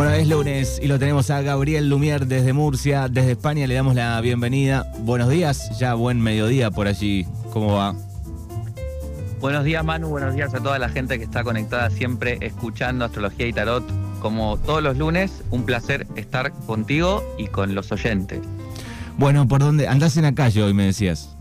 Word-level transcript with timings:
Bueno, 0.00 0.14
es 0.14 0.28
lunes 0.28 0.80
y 0.82 0.86
lo 0.86 0.98
tenemos 0.98 1.28
a 1.28 1.42
Gabriel 1.42 1.90
Lumier 1.90 2.24
desde 2.26 2.54
Murcia, 2.54 3.08
desde 3.08 3.32
España. 3.32 3.66
Le 3.66 3.74
damos 3.74 3.94
la 3.94 4.18
bienvenida. 4.22 4.90
Buenos 5.00 5.28
días, 5.28 5.78
ya 5.78 5.92
buen 5.92 6.22
mediodía 6.22 6.70
por 6.70 6.86
allí. 6.86 7.26
¿Cómo 7.52 7.74
va? 7.74 7.94
Buenos 9.40 9.62
días 9.62 9.84
Manu, 9.84 10.08
buenos 10.08 10.34
días 10.34 10.54
a 10.54 10.62
toda 10.62 10.78
la 10.78 10.88
gente 10.88 11.18
que 11.18 11.24
está 11.24 11.44
conectada 11.44 11.90
siempre 11.90 12.38
escuchando 12.40 13.04
Astrología 13.04 13.46
y 13.46 13.52
Tarot. 13.52 13.84
Como 14.22 14.56
todos 14.56 14.82
los 14.82 14.96
lunes, 14.96 15.44
un 15.50 15.66
placer 15.66 16.06
estar 16.16 16.50
contigo 16.64 17.22
y 17.36 17.48
con 17.48 17.74
los 17.74 17.92
oyentes. 17.92 18.40
Bueno, 19.18 19.46
¿por 19.46 19.60
dónde? 19.60 19.86
Andás 19.86 20.16
en 20.16 20.22
la 20.22 20.34
calle 20.34 20.62
hoy, 20.62 20.72
me 20.72 20.86
decías. 20.86 21.36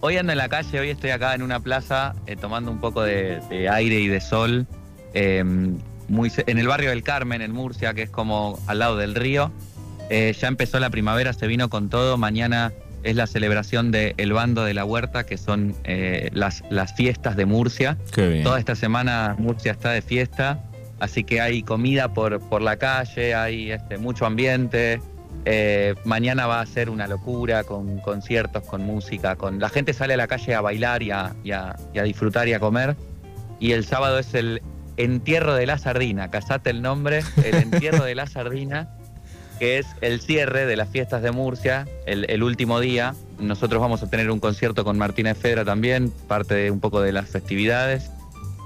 Hoy 0.00 0.18
ando 0.18 0.32
en 0.32 0.38
la 0.38 0.50
calle, 0.50 0.80
hoy 0.80 0.90
estoy 0.90 1.12
acá 1.12 1.34
en 1.34 1.40
una 1.40 1.60
plaza 1.60 2.14
eh, 2.26 2.36
tomando 2.36 2.70
un 2.70 2.78
poco 2.78 3.00
de, 3.00 3.40
aire 3.70 4.00
y 4.00 4.08
de 4.08 4.20
sol. 4.20 4.66
Em, 5.14 5.78
muy, 6.08 6.30
en 6.46 6.58
el 6.58 6.68
barrio 6.68 6.90
del 6.90 7.02
Carmen, 7.02 7.42
en 7.42 7.52
Murcia, 7.52 7.94
que 7.94 8.02
es 8.02 8.10
como 8.10 8.58
al 8.66 8.78
lado 8.78 8.96
del 8.96 9.14
río. 9.14 9.52
Eh, 10.10 10.34
ya 10.38 10.48
empezó 10.48 10.78
la 10.80 10.90
primavera, 10.90 11.32
se 11.32 11.46
vino 11.46 11.68
con 11.68 11.88
todo. 11.88 12.16
Mañana 12.18 12.72
es 13.02 13.16
la 13.16 13.26
celebración 13.26 13.90
del 13.90 14.14
el 14.16 14.32
bando 14.32 14.64
de 14.64 14.74
la 14.74 14.84
huerta, 14.84 15.24
que 15.24 15.38
son 15.38 15.74
eh, 15.84 16.30
las, 16.32 16.62
las 16.70 16.94
fiestas 16.94 17.36
de 17.36 17.46
Murcia. 17.46 17.98
Toda 18.42 18.58
esta 18.58 18.74
semana 18.74 19.36
Murcia 19.38 19.72
está 19.72 19.90
de 19.90 20.02
fiesta, 20.02 20.64
así 21.00 21.24
que 21.24 21.40
hay 21.40 21.62
comida 21.62 22.12
por, 22.12 22.40
por 22.40 22.62
la 22.62 22.76
calle, 22.76 23.34
hay 23.34 23.72
este, 23.72 23.98
mucho 23.98 24.26
ambiente. 24.26 25.00
Eh, 25.46 25.94
mañana 26.04 26.46
va 26.46 26.60
a 26.60 26.66
ser 26.66 26.88
una 26.88 27.06
locura 27.06 27.64
con 27.64 27.98
conciertos, 27.98 28.62
con 28.64 28.82
música, 28.82 29.36
con 29.36 29.58
la 29.58 29.68
gente 29.68 29.92
sale 29.92 30.14
a 30.14 30.16
la 30.16 30.26
calle 30.26 30.54
a 30.54 30.62
bailar 30.62 31.02
y 31.02 31.10
a, 31.10 31.34
y 31.44 31.50
a 31.52 32.02
disfrutar 32.02 32.48
y 32.48 32.54
a 32.54 32.60
comer. 32.60 32.96
Y 33.60 33.72
el 33.72 33.84
sábado 33.84 34.18
es 34.18 34.34
el 34.34 34.62
Entierro 34.96 35.54
de 35.54 35.66
la 35.66 35.78
Sardina, 35.78 36.30
casate 36.30 36.70
el 36.70 36.82
nombre, 36.82 37.22
el 37.44 37.54
Entierro 37.54 38.04
de 38.04 38.14
la 38.14 38.26
Sardina, 38.26 38.88
que 39.58 39.78
es 39.78 39.86
el 40.00 40.20
cierre 40.20 40.66
de 40.66 40.76
las 40.76 40.88
fiestas 40.88 41.22
de 41.22 41.30
Murcia, 41.32 41.86
el, 42.06 42.42
último 42.42 42.80
día. 42.80 43.14
Nosotros 43.38 43.80
vamos 43.80 44.02
a 44.02 44.10
tener 44.10 44.30
un 44.30 44.40
concierto 44.40 44.84
con 44.84 44.98
Martínez 44.98 45.38
Fedra 45.38 45.64
también, 45.64 46.12
parte 46.28 46.54
de 46.54 46.70
un 46.70 46.80
poco 46.80 47.00
de 47.00 47.12
las 47.12 47.28
festividades. 47.28 48.10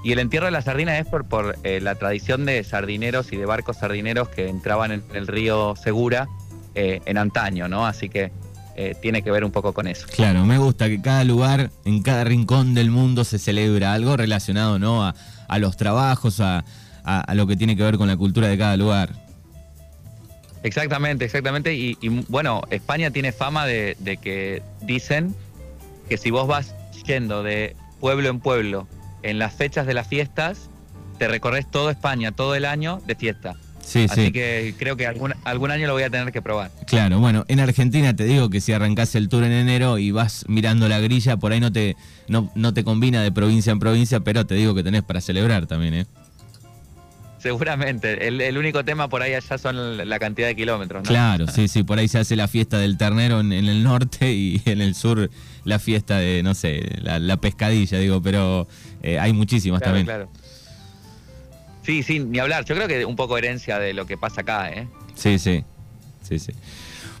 Y 0.03 0.13
el 0.13 0.19
entierro 0.19 0.45
de 0.45 0.51
la 0.51 0.61
sardina 0.61 0.97
es 0.97 1.05
por, 1.07 1.25
por 1.25 1.57
eh, 1.63 1.81
la 1.81 1.95
tradición 1.95 2.45
de 2.45 2.63
sardineros 2.63 3.33
y 3.33 3.37
de 3.37 3.45
barcos 3.45 3.77
sardineros 3.77 4.29
que 4.29 4.47
entraban 4.47 4.91
en 4.93 5.03
el 5.13 5.27
río 5.27 5.75
Segura 5.75 6.29
eh, 6.75 7.01
en 7.05 7.17
antaño, 7.17 7.67
¿no? 7.67 7.85
Así 7.85 8.07
que 8.07 8.31
eh, 8.75 8.95
tiene 9.01 9.21
que 9.21 9.31
ver 9.31 9.43
un 9.43 9.51
poco 9.51 9.73
con 9.73 9.87
eso. 9.87 10.07
Claro, 10.15 10.45
me 10.45 10.57
gusta 10.57 10.87
que 10.87 11.01
cada 11.01 11.23
lugar, 11.23 11.71
en 11.85 12.01
cada 12.01 12.23
rincón 12.23 12.73
del 12.73 12.91
mundo 12.91 13.23
se 13.23 13.39
celebra 13.39 13.93
algo 13.93 14.15
relacionado, 14.17 14.79
¿no? 14.79 15.05
A, 15.05 15.15
a 15.49 15.59
los 15.59 15.75
trabajos, 15.75 16.39
a, 16.39 16.63
lo 17.33 17.47
que 17.47 17.57
tiene 17.57 17.75
que 17.75 17.83
ver 17.83 17.97
con 17.97 18.07
la 18.07 18.15
cultura 18.15 18.47
de 18.47 18.57
cada 18.57 18.77
lugar. 18.77 19.09
Exactamente, 20.63 21.25
exactamente. 21.25 21.73
Y, 21.73 21.97
bueno, 22.29 22.61
España 22.69 23.11
tiene 23.11 23.31
fama 23.31 23.65
de, 23.65 23.97
que 24.21 24.61
dicen 24.81 25.35
que 26.07 26.17
si 26.17 26.31
vos 26.31 26.47
vas 26.47 26.75
yendo 27.05 27.43
de 27.43 27.75
pueblo 27.99 28.29
en 28.29 28.39
pueblo 28.39 28.87
en 29.23 29.39
las 29.39 29.53
fechas 29.53 29.87
de 29.87 29.95
las 29.95 30.07
fiestas, 30.07 30.69
te 31.17 31.27
recorres 31.27 31.69
todo 31.69 31.89
España 31.89 32.31
todo 32.31 32.55
el 32.55 32.65
año 32.65 33.01
de 33.05 33.15
fiesta. 33.15 33.55
Sí, 33.83 34.05
Así 34.09 34.31
que 34.31 34.75
creo 34.77 34.95
que 34.95 35.07
algún, 35.07 35.33
algún 35.43 35.71
año 35.71 35.87
lo 35.87 35.93
voy 35.93 36.03
a 36.03 36.09
tener 36.09 36.31
que 36.31 36.41
probar. 36.41 36.71
Claro, 36.85 37.19
bueno, 37.19 37.45
en 37.47 37.59
Argentina 37.59 38.15
te 38.15 38.25
digo 38.25 38.49
que 38.49 38.61
si 38.61 38.71
arrancás 38.71 39.15
el 39.15 39.29
tour 39.29 39.43
en 39.43 39.51
enero 39.51 39.97
y 39.97 40.11
vas 40.11 40.45
mirando 40.47 40.87
la 40.87 40.99
grilla, 40.99 41.37
por 41.37 41.51
ahí 41.51 41.59
no 41.59 41.71
te, 41.71 41.95
no, 42.27 42.51
no 42.55 42.73
te 42.73 42.83
combina 42.83 43.23
de 43.23 43.31
provincia 43.31 43.71
en 43.71 43.79
provincia, 43.79 44.19
pero 44.19 44.45
te 44.45 44.55
digo 44.55 44.75
que 44.75 44.83
tenés 44.83 45.03
para 45.03 45.21
celebrar 45.21 45.65
también, 45.65 45.93
¿eh? 45.93 46.05
Seguramente. 47.39 48.27
El, 48.27 48.57
único 48.57 48.83
tema 48.83 49.07
por 49.07 49.21
ahí 49.21 49.33
allá 49.33 49.57
son 49.57 50.09
la 50.09 50.19
cantidad 50.19 50.47
de 50.47 50.55
kilómetros, 50.55 51.03
¿no? 51.03 51.07
Claro, 51.07 51.47
sí, 51.53 51.67
sí. 51.67 51.83
Por 51.83 51.97
ahí 51.97 52.07
se 52.07 52.19
hace 52.19 52.35
la 52.35 52.47
fiesta 52.47 52.77
del 52.77 52.97
ternero 52.97 53.39
en, 53.39 53.53
el 53.53 53.83
norte 53.83 54.33
y 54.33 54.61
en 54.65 54.81
el 54.81 54.93
sur 54.93 55.29
la 55.63 55.79
fiesta 55.79 56.17
de, 56.17 56.43
no 56.43 56.53
sé, 56.53 56.81
la, 57.01 57.37
pescadilla, 57.37 57.97
digo, 57.97 58.21
pero 58.21 58.67
eh, 59.01 59.19
hay 59.19 59.33
muchísimas 59.33 59.81
también. 59.81 60.05
Claro. 60.05 60.29
Sí, 61.89 62.03
sí, 62.03 62.19
ni 62.19 62.37
hablar. 62.37 62.65
Yo 62.65 62.75
creo 62.75 62.87
que 62.87 63.03
un 63.03 63.15
poco 63.15 63.35
herencia 63.35 63.79
de 63.79 63.93
lo 63.95 64.05
que 64.05 64.15
pasa 64.15 64.41
acá, 64.41 64.69
¿eh? 64.69 64.87
Sí, 65.15 65.39
sí. 65.39 65.63
Sí, 66.21 66.37
sí. 66.37 66.51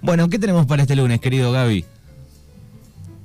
Bueno, 0.03 0.29
¿qué 0.29 0.37
tenemos 0.37 0.67
para 0.67 0.83
este 0.83 0.95
lunes, 0.95 1.19
querido 1.19 1.51
Gaby? 1.51 1.85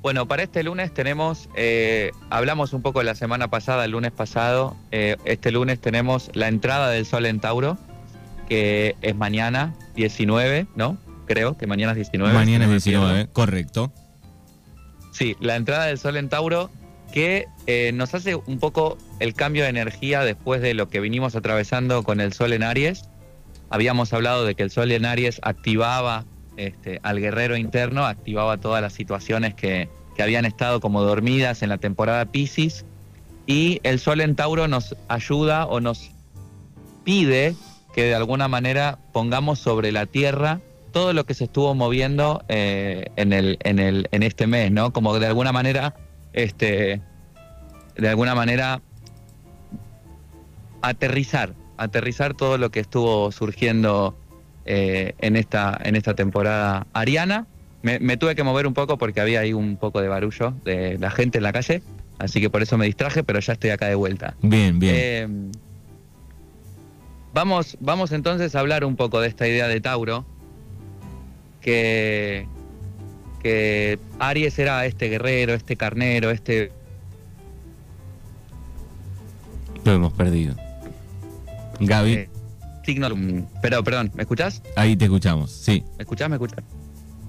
Bueno, 0.00 0.27
para 0.27 0.43
este 0.44 0.62
lunes 0.62 0.94
tenemos, 0.94 1.50
eh, 1.55 2.12
hablamos 2.31 2.72
un 2.72 2.81
poco 2.81 3.03
la 3.03 3.15
semana 3.15 3.49
pasada, 3.49 3.84
el 3.84 3.91
lunes 3.91 4.10
pasado, 4.10 4.75
eh, 4.91 5.19
este 5.27 5.50
lunes 5.50 5.78
tenemos 5.78 6.31
la 6.32 6.49
entrada 6.49 6.88
del 6.88 7.05
Sol 7.05 7.27
en 7.27 7.41
Tauro, 7.41 7.76
que 8.49 8.97
es 9.03 9.15
mañana 9.15 9.75
19, 9.97 10.66
¿no? 10.76 10.97
Creo 11.26 11.59
que 11.59 11.66
mañana 11.66 11.93
es 11.93 11.97
19. 11.97 12.32
Mañana 12.32 12.65
es 12.65 12.71
19, 12.71 13.26
correcto. 13.34 13.93
Sí, 15.12 15.37
la 15.41 15.56
entrada 15.56 15.84
del 15.84 15.99
Sol 15.99 16.16
en 16.16 16.31
Tauro 16.31 16.71
que 17.14 17.47
eh, 17.69 17.92
nos 17.94 18.12
hace 18.12 18.34
un 18.34 18.58
poco 18.58 18.98
el 19.20 19.34
cambio 19.34 19.62
de 19.62 19.69
energía 19.69 20.25
después 20.25 20.60
de 20.60 20.75
lo 20.75 20.88
que 20.88 20.98
vinimos 20.98 21.36
atravesando 21.36 22.02
con 22.02 22.20
el 22.20 22.32
Sol 22.32 22.52
en 22.52 22.64
Aries. 22.64 23.04
Habíamos 23.70 24.12
hablado 24.12 24.44
de 24.44 24.56
que 24.56 24.64
el 24.64 24.72
Sol 24.72 24.91
en 24.91 25.04
Aries 25.04 25.38
activaba 25.44 26.25
este, 26.56 26.98
al 27.04 27.20
guerrero 27.20 27.56
interno, 27.56 28.04
activaba 28.04 28.56
todas 28.56 28.82
las 28.82 28.94
situaciones 28.94 29.54
que, 29.54 29.88
habían 30.19 30.44
estado 30.44 30.80
como 30.80 31.02
dormidas 31.02 31.62
en 31.62 31.69
la 31.69 31.78
temporada 31.78 32.25
Pisces. 32.26 32.84
Y 33.46 33.78
el 33.84 34.00
Sol 34.00 34.20
en 34.20 34.34
Tauro 34.34 34.66
nos 34.66 34.96
ayuda 35.06 35.66
o 35.66 35.78
nos 35.78 36.10
pide 37.04 37.54
que 37.94 38.02
de 38.06 38.16
alguna 38.16 38.48
manera 38.48 38.98
pongamos 39.12 39.60
sobre 39.60 39.92
la 39.92 40.06
tierra 40.06 40.60
todo 40.91 41.12
lo 41.12 41.26
que 41.26 41.34
se 41.34 41.44
estuvo 41.44 41.76
moviendo 41.76 42.42
eh, 42.48 43.06
en, 43.14 43.32
el, 43.32 43.56
en, 43.62 43.78
el, 43.78 44.08
en 44.10 44.25
este 44.25 44.48
mes, 44.48 44.72
¿no? 44.72 44.92
Como 44.92 45.16
de 45.16 45.26
alguna 45.26 45.52
manera 45.52 45.94
este, 46.34 47.00
de 47.97 48.09
alguna 48.09 48.34
manera 48.34 48.83
aterrizar, 50.83 51.55
aterrizar 51.77 52.34
todo 52.34 52.59
lo 52.59 52.71
que 52.71 52.81
estuvo 52.81 53.33
surgiendo 53.33 54.17
eh, 54.67 55.15
en, 55.19 55.37
esta, 55.37 55.78
en 55.83 55.97
esta 55.97 56.15
temporada 56.15 56.87
ariana. 56.93 57.47
Me, 57.83 58.17
tuve 58.17 58.34
que 58.34 58.43
mover 58.43 58.67
un 58.67 58.73
poco 58.73 58.97
porque 58.97 59.21
había 59.21 59.41
ahí 59.41 59.53
un 59.53 59.77
poco 59.77 60.00
de 60.00 60.09
barullo 60.09 60.55
de 60.65 60.97
la 60.99 61.11
gente 61.11 61.37
en 61.37 61.44
la 61.44 61.53
calle, 61.53 61.83
así 62.19 62.41
que 62.41 62.49
por 62.49 62.62
eso 62.62 62.78
me 62.78 62.87
distraje, 62.87 63.23
pero 63.23 63.41
ya 63.41 63.53
estoy 63.53 63.71
acá 63.71 63.89
de 63.89 63.94
vuelta. 63.94 64.34
Bien, 64.41 64.78
bien. 64.78 64.94
Eh, 64.97 65.28
vamos, 67.34 67.77
vamos 67.81 68.12
entonces 68.12 68.55
a 68.55 68.61
hablar 68.61 68.87
un 68.87 68.97
poco 68.97 69.21
de 69.21 69.28
esta 69.28 69.47
idea 69.47 69.69
de 69.69 69.83
Tauro, 69.83 70.25
que, 71.61 72.49
que 73.44 73.99
Aries 74.19 74.59
era 74.59 74.87
este 74.87 75.10
guerrero, 75.10 75.53
este 75.53 75.77
carnero, 75.77 76.31
este... 76.31 76.72
Lo 79.84 79.93
hemos 79.93 80.15
perdido. 80.15 80.56
Gaby. 81.78 82.12
Eh, 82.15 82.31
signo... 82.87 83.10
Pero, 83.60 83.84
perdón, 83.84 84.10
¿me 84.15 84.22
escuchás? 84.22 84.62
Ahí 84.77 84.97
te 84.97 85.05
escuchamos, 85.05 85.50
sí. 85.50 85.84
¿Me 85.99 86.05
escuchás? 86.05 86.31
¿Me 86.31 86.37
escuchás? 86.37 86.65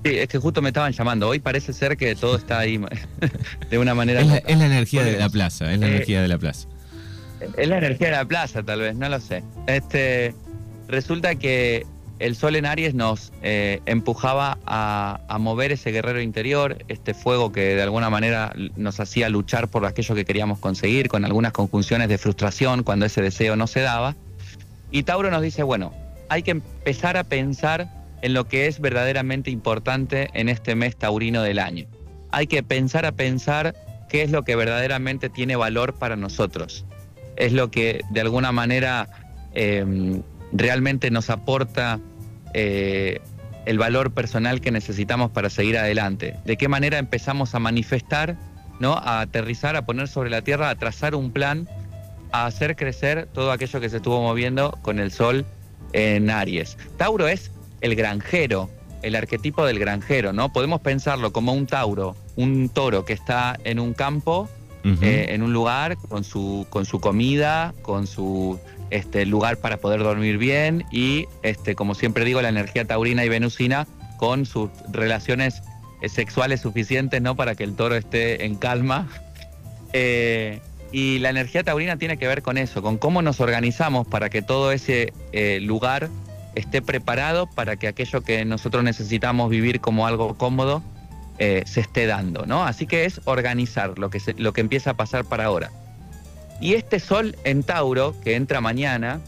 Sí, 0.05 0.17
es 0.17 0.29
que 0.29 0.37
justo 0.37 0.61
me 0.61 0.69
estaban 0.69 0.93
llamando. 0.93 1.27
Hoy 1.27 1.39
parece 1.39 1.73
ser 1.73 1.97
que 1.97 2.15
todo 2.15 2.37
está 2.37 2.59
ahí 2.59 2.79
de 3.69 3.77
una 3.77 3.93
manera... 3.93 4.21
Es 4.21 4.27
la, 4.57 4.65
energía 4.65 5.03
de 5.03 5.19
la 5.19 5.27
plaza, 5.27 5.73
es 5.73 5.79
la 5.79 5.87
eh, 5.87 5.95
energía 5.95 6.21
de 6.21 6.29
la 6.29 6.37
plaza. 6.37 6.69
Es 7.57 7.67
la 7.67 7.77
energía 7.77 8.07
de 8.07 8.13
la 8.13 8.25
plaza, 8.25 8.63
tal 8.63 8.79
vez, 8.79 8.95
no 8.95 9.09
lo 9.09 9.19
sé. 9.19 9.43
Este, 9.67 10.33
resulta 10.87 11.35
que 11.35 11.85
el 12.19 12.35
sol 12.35 12.55
en 12.55 12.65
Aries 12.65 12.93
nos 12.93 13.33
eh, 13.41 13.81
empujaba 13.85 14.57
a, 14.65 15.37
mover 15.39 15.73
ese 15.73 15.91
guerrero 15.91 16.21
interior, 16.21 16.77
este 16.87 17.13
fuego 17.13 17.51
que 17.51 17.75
de 17.75 17.81
alguna 17.81 18.09
manera 18.09 18.53
nos 18.77 18.99
hacía 18.99 19.29
luchar 19.29 19.67
por 19.67 19.85
aquello 19.85 20.15
que 20.15 20.25
queríamos 20.25 20.59
conseguir, 20.59 21.09
con 21.09 21.25
algunas 21.25 21.51
conjunciones 21.51 22.07
de 22.07 22.17
frustración 22.17 22.83
cuando 22.83 23.05
ese 23.05 23.21
deseo 23.21 23.55
no 23.55 23.67
se 23.67 23.81
daba. 23.81 24.15
Y 24.91 25.03
Tauro 25.03 25.29
nos 25.29 25.41
dice, 25.41 25.63
bueno, 25.63 25.93
hay 26.29 26.43
que 26.43 26.51
empezar 26.51 27.17
a 27.17 27.25
pensar 27.25 27.89
en 28.21 28.33
lo 28.33 28.47
que 28.47 28.67
es 28.67 28.79
verdaderamente 28.79 29.51
importante 29.51 30.29
en 30.33 30.49
este 30.49 30.75
mes 30.75 30.95
taurino 30.95 31.41
del 31.41 31.59
año. 31.59 31.85
Hay 32.31 32.47
que 32.47 32.63
pensar 32.63 33.05
a 33.05 33.11
pensar 33.11 33.75
qué 34.09 34.23
es 34.23 34.31
lo 34.31 34.43
que 34.43 34.55
verdaderamente 34.55 35.29
tiene 35.29 35.55
valor 35.55 35.95
para 35.95 36.15
nosotros. 36.15 36.85
Es 37.35 37.51
lo 37.51 37.69
que 37.69 38.01
de 38.11 38.21
alguna 38.21 38.51
manera 38.51 39.09
em, 39.53 40.23
realmente 40.55 41.11
nos 41.11 41.29
aporta 41.29 41.99
eh, 42.53 43.19
el 43.65 43.77
valor 43.77 44.11
personal 44.11 44.61
que 44.61 44.71
necesitamos 44.71 45.31
para 45.31 45.49
seguir 45.49 45.77
adelante. 45.77 46.35
De 46.45 46.57
qué 46.57 46.67
manera 46.67 46.97
empezamos 46.97 47.55
a 47.55 47.59
manifestar, 47.59 48.37
¿no? 48.79 48.93
a 48.93 49.21
aterrizar, 49.21 49.75
a 49.75 49.85
poner 49.85 50.07
sobre 50.07 50.29
la 50.29 50.41
tierra, 50.41 50.69
a 50.69 50.75
trazar 50.75 51.15
un 51.15 51.31
plan, 51.31 51.67
a 52.31 52.45
hacer 52.45 52.75
crecer 52.75 53.27
todo 53.33 53.51
aquello 53.51 53.79
que 53.79 53.89
se 53.89 53.97
estuvo 53.97 54.21
moviendo 54.21 54.77
con 54.81 54.99
el 54.99 55.11
sol 55.11 55.45
en 55.93 56.29
Aries. 56.29 56.77
Tauro 56.97 57.27
es 57.27 57.51
el 57.81 57.95
granjero, 57.95 58.69
el 59.01 59.15
arquetipo 59.15 59.65
del 59.65 59.79
granjero, 59.79 60.33
¿no? 60.33 60.51
Podemos 60.51 60.81
pensarlo 60.81 61.31
como 61.31 61.53
un 61.53 61.67
Tauro, 61.67 62.15
un 62.35 62.69
toro 62.69 63.05
que 63.05 63.13
está 63.13 63.57
en 63.63 63.79
un 63.79 63.93
campo 63.93 64.49
eh, 65.01 65.27
en 65.29 65.41
un 65.41 65.51
lugar 65.51 65.97
con 65.97 66.23
su, 66.23 66.67
con 66.69 66.85
su 66.85 66.99
comida, 66.99 67.73
con 67.81 68.05
su 68.05 68.59
este, 68.89 69.25
lugar 69.25 69.57
para 69.57 69.77
poder 69.77 70.01
dormir 70.01 70.37
bien 70.37 70.85
y, 70.91 71.27
este, 71.43 71.75
como 71.75 71.95
siempre 71.95 72.25
digo, 72.25 72.41
la 72.41 72.49
energía 72.49 72.85
taurina 72.85 73.25
y 73.25 73.29
venusina 73.29 73.87
con 74.17 74.45
sus 74.45 74.69
relaciones 74.91 75.61
eh, 76.01 76.09
sexuales 76.09 76.61
suficientes 76.61 77.21
¿no? 77.21 77.35
para 77.35 77.55
que 77.55 77.63
el 77.63 77.75
toro 77.75 77.95
esté 77.95 78.45
en 78.45 78.55
calma. 78.55 79.07
Eh, 79.97 80.59
y 80.91 81.19
la 81.19 81.29
energía 81.29 81.63
taurina 81.63 81.95
tiene 81.95 82.17
que 82.17 82.27
ver 82.27 82.41
con 82.41 82.57
eso, 82.57 82.81
con 82.81 82.97
cómo 82.97 83.21
nos 83.21 83.39
organizamos 83.39 84.05
para 84.05 84.29
que 84.29 84.41
todo 84.41 84.73
ese 84.73 85.13
lugar 85.61 86.09
esté 86.55 86.81
preparado 86.81 87.47
para 87.47 87.75
que 87.75 87.87
aquello 87.87 88.21
que 88.21 88.43
nosotros 88.45 88.83
necesitamos 88.83 89.49
vivir 89.49 89.79
como 89.79 90.07
algo 90.07 90.37
cómodo 90.37 90.83
eh, 91.37 91.63
se 91.65 91.81
esté 91.81 92.05
dando, 92.05 92.45
¿no? 92.45 92.63
Así 92.63 92.87
que 92.87 93.03
es 93.03 93.19
organizar 93.25 93.99
lo 93.99 94.09
que, 94.09 94.21
lo 94.37 94.53
que 94.53 94.61
empieza 94.61 94.91
a 94.91 94.93
pasar 94.93 95.25
para 95.25 95.45
ahora. 95.45 95.69
Y 96.59 96.73
este 96.73 96.99
sol 96.99 97.35
en 97.43 97.63
Tauro, 97.63 98.15
que 98.21 98.35
entra 98.35 98.61
mañana, 98.61 99.19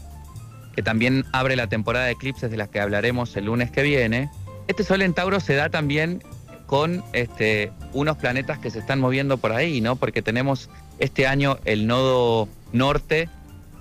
que 0.74 0.82
también 0.82 1.24
abre 1.32 1.56
la 1.56 1.66
temporada 1.66 2.06
de 2.06 2.12
eclipses 2.12 2.50
de 2.50 2.56
las 2.56 2.68
que 2.68 2.80
hablaremos 2.80 3.36
el 3.36 3.46
lunes 3.46 3.70
que 3.70 3.82
viene, 3.82 4.30
este 4.68 4.84
sol 4.84 5.02
en 5.02 5.14
Tauro 5.14 5.40
se 5.40 5.54
da 5.54 5.70
también 5.70 6.22
con 6.66 7.02
este, 7.14 7.72
unos 7.94 8.18
planetas 8.18 8.58
que 8.58 8.70
se 8.70 8.78
están 8.78 9.00
moviendo 9.00 9.38
por 9.38 9.52
ahí, 9.52 9.80
¿no? 9.80 9.96
Porque 9.96 10.20
tenemos 10.20 10.68
este 10.98 11.26
año 11.26 11.58
el 11.64 11.86
nodo 11.86 12.48
norte 12.72 13.30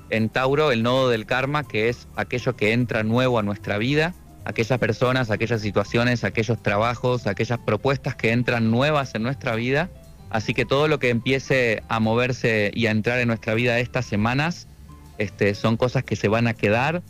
en 0.10 0.30
Tauro, 0.30 0.72
el 0.72 0.84
nodo 0.84 1.10
del 1.10 1.26
karma, 1.26 1.68
que 1.68 1.90
es 1.90 2.08
aquello 2.16 2.56
que 2.56 2.72
entra 2.72 3.04
nuevo 3.04 3.40
a 3.40 3.44
nuestra 3.44 3.78
vida, 3.78 4.14
aquellas 4.46 4.80
personas, 4.80 5.30
aquellas 5.30 5.62
situaciones, 5.62 6.24
aquellos 6.24 6.64
trabajos, 6.64 7.28
aquellas 7.28 7.60
propuestas 7.60 8.16
que 8.16 8.32
entran 8.32 8.72
nuevas 8.72 9.14
en 9.16 9.24
nuestra 9.24 9.56
vida. 9.56 9.90
Así 10.30 10.54
que 10.54 10.66
todo 10.66 10.88
lo 10.88 11.00
que 11.00 11.10
empiece 11.10 11.84
a 11.88 12.00
moverse 12.00 12.72
y 12.74 12.88
a 12.88 12.92
entrar 12.92 13.20
en 13.20 13.30
nuestra 13.30 13.54
vida 13.54 13.80
estas 13.80 14.06
semanas 14.06 14.68
este, 15.18 15.56
son 15.56 15.78
cosas 15.78 16.04
que 16.04 16.16
se 16.16 16.28
van 16.28 16.48
a 16.48 16.54
quedar 16.54 17.02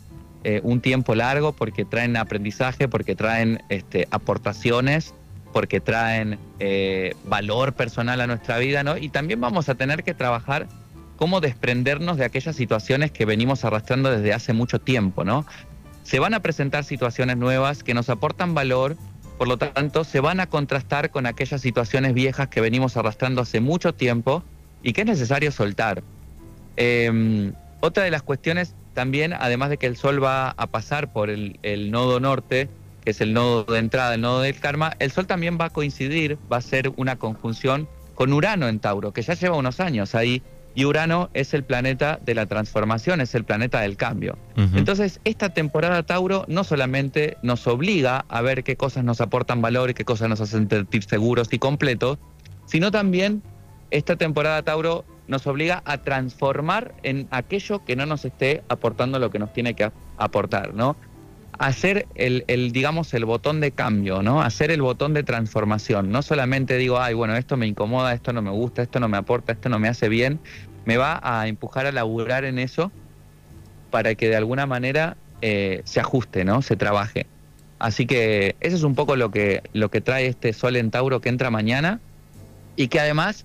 eh, 0.44 0.60
un 0.62 0.80
tiempo 0.80 1.14
largo 1.14 1.52
porque 1.52 1.84
traen 1.84 2.16
aprendizaje, 2.16 2.88
porque 2.88 3.14
traen 3.14 3.62
este, 3.68 4.06
aportaciones, 4.10 5.14
porque 5.52 5.80
traen 5.80 6.38
eh, 6.60 7.14
valor 7.24 7.72
personal 7.72 8.20
a 8.20 8.26
nuestra 8.26 8.58
vida, 8.58 8.84
¿no? 8.84 8.96
Y 8.96 9.08
también 9.08 9.40
vamos 9.40 9.68
a 9.68 9.74
tener 9.74 10.04
que 10.04 10.14
trabajar 10.14 10.68
cómo 11.16 11.40
desprendernos 11.40 12.16
de 12.16 12.24
aquellas 12.24 12.54
situaciones 12.54 13.10
que 13.10 13.24
venimos 13.24 13.64
arrastrando 13.64 14.10
desde 14.10 14.32
hace 14.32 14.52
mucho 14.52 14.78
tiempo, 14.78 15.24
¿no? 15.24 15.44
se 16.08 16.20
van 16.20 16.32
a 16.32 16.40
presentar 16.40 16.84
situaciones 16.84 17.36
nuevas 17.36 17.82
que 17.82 17.92
nos 17.92 18.08
aportan 18.08 18.54
valor, 18.54 18.96
por 19.38 19.48
lo 19.48 19.56
tanto 19.56 20.04
se 20.04 20.20
van 20.20 20.40
a 20.40 20.48
contrastar 20.48 21.10
con 21.10 21.24
aquellas 21.24 21.60
situaciones 21.60 22.12
viejas 22.12 22.48
que 22.48 22.60
venimos 22.60 22.96
arrastrando 22.96 23.40
hace 23.40 23.60
mucho 23.60 23.94
tiempo 23.94 24.42
y 24.82 24.92
que 24.92 25.02
es 25.02 25.06
necesario 25.06 25.52
soltar. 25.52 26.02
Em, 26.76 27.52
otra 27.80 28.02
de 28.02 28.10
las 28.10 28.22
cuestiones 28.22 28.74
también, 28.94 29.32
además 29.32 29.70
de 29.70 29.78
que 29.78 29.86
el 29.86 29.96
Sol 29.96 30.22
va 30.22 30.50
a 30.50 30.66
pasar 30.66 31.12
por 31.12 31.30
el, 31.30 31.58
el, 31.62 31.92
nodo 31.92 32.18
norte, 32.18 32.68
que 33.04 33.12
es 33.12 33.20
el 33.20 33.32
nodo 33.32 33.62
de 33.64 33.78
entrada, 33.78 34.14
el 34.14 34.20
nodo 34.20 34.40
del 34.40 34.58
karma, 34.58 34.94
el 34.98 35.12
Sol 35.12 35.26
también 35.26 35.56
va 35.60 35.66
a 35.66 35.70
coincidir, 35.70 36.36
va 36.52 36.56
a 36.56 36.60
ser 36.60 36.92
una 36.96 37.16
conjunción 37.16 37.88
con 38.16 38.32
Urano 38.32 38.66
en 38.66 38.80
Tauro, 38.80 39.12
que 39.12 39.22
ya 39.22 39.34
lleva 39.34 39.56
unos 39.56 39.78
años 39.78 40.16
ahí 40.16 40.42
y 40.78 40.84
Urano 40.84 41.28
es 41.34 41.54
el 41.54 41.64
planeta 41.64 42.20
de 42.24 42.36
la 42.36 42.46
transformación, 42.46 43.20
es 43.20 43.34
el 43.34 43.42
planeta 43.42 43.80
del 43.80 43.96
cambio. 43.96 44.38
Entonces, 44.54 45.20
esta 45.24 45.48
temporada 45.48 46.04
Tauro 46.04 46.44
no 46.46 46.62
solamente 46.62 47.36
nos 47.42 47.66
obliga 47.66 48.24
a 48.28 48.42
ver 48.42 48.62
qué 48.62 48.76
cosas 48.76 49.02
nos 49.02 49.20
aportan 49.20 49.60
valor 49.60 49.90
y 49.90 49.94
qué 49.94 50.04
cosas 50.04 50.28
nos 50.28 50.40
hacen 50.40 50.70
sentir 50.70 51.02
seguros 51.02 51.48
y 51.50 51.58
completos, 51.58 52.18
sino 52.66 52.92
también 52.92 53.42
esta 53.90 54.14
temporada 54.14 54.62
Tauro 54.62 55.04
nos 55.26 55.48
obliga 55.48 55.82
a 55.84 55.98
transformar 55.98 56.94
en 57.02 57.26
aquello 57.32 57.84
que 57.84 57.96
no 57.96 58.06
nos 58.06 58.24
esté 58.24 58.62
aportando 58.68 59.18
lo 59.18 59.30
que 59.30 59.40
nos 59.40 59.52
tiene 59.52 59.74
que 59.74 59.90
aportar, 60.16 60.74
¿no? 60.74 60.94
Hacer 61.58 62.06
el, 62.14 62.44
el, 62.46 62.70
digamos, 62.70 63.12
el 63.14 63.24
botón 63.24 63.60
de 63.60 63.72
cambio, 63.72 64.22
¿no? 64.22 64.42
Hacer 64.42 64.70
el 64.70 64.80
botón 64.80 65.12
de 65.12 65.24
transformación. 65.24 66.10
No 66.10 66.22
solamente 66.22 66.76
digo, 66.76 67.00
ay, 67.00 67.14
bueno, 67.14 67.34
esto 67.36 67.56
me 67.56 67.66
incomoda, 67.66 68.14
esto 68.14 68.32
no 68.32 68.42
me 68.42 68.50
gusta, 68.50 68.82
esto 68.82 69.00
no 69.00 69.08
me 69.08 69.16
aporta, 69.16 69.52
esto 69.52 69.68
no 69.68 69.78
me 69.78 69.88
hace 69.88 70.08
bien, 70.08 70.38
me 70.84 70.96
va 70.96 71.20
a 71.22 71.48
empujar 71.48 71.86
a 71.86 71.92
laburar 71.92 72.44
en 72.44 72.58
eso 72.58 72.92
para 73.90 74.14
que 74.14 74.28
de 74.28 74.36
alguna 74.36 74.66
manera 74.66 75.16
eh, 75.42 75.82
se 75.84 76.00
ajuste, 76.00 76.44
¿no? 76.44 76.62
Se 76.62 76.76
trabaje. 76.76 77.26
Así 77.78 78.06
que 78.06 78.56
eso 78.60 78.76
es 78.76 78.82
un 78.82 78.94
poco 78.94 79.16
lo 79.16 79.30
que, 79.30 79.62
lo 79.72 79.90
que 79.90 80.00
trae 80.00 80.26
este 80.26 80.52
Sol 80.52 80.76
en 80.76 80.90
Tauro 80.90 81.20
que 81.20 81.28
entra 81.28 81.50
mañana 81.50 82.00
y 82.76 82.88
que 82.88 83.00
además, 83.00 83.44